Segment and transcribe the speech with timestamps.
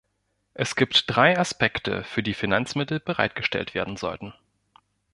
[0.55, 4.33] Es gibt drei Aspekte, für die Finanzmittel bereitgestellt werden sollten.